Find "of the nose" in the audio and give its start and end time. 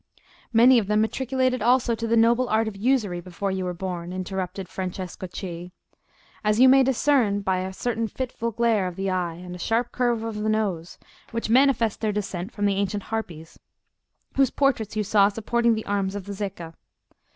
10.23-10.97